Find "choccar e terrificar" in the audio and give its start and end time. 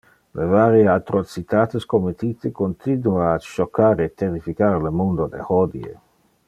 3.51-4.75